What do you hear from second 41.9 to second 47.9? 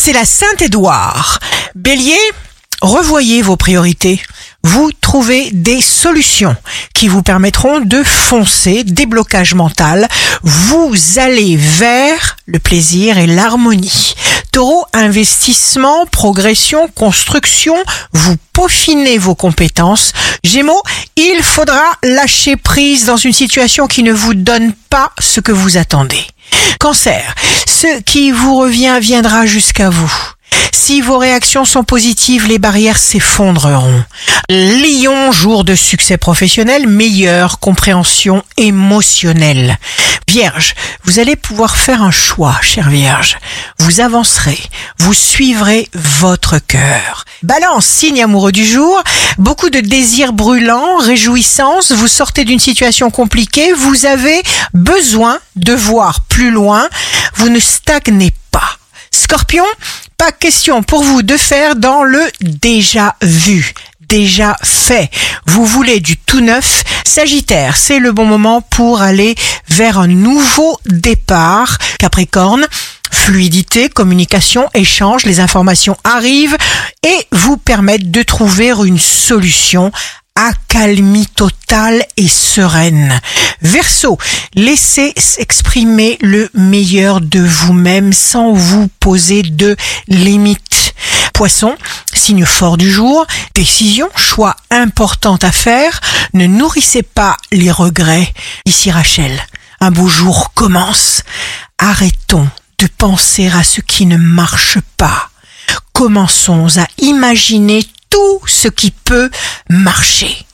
un choix, chère Vierge. Vous avancerez, vous suivrez votre cœur. Balance,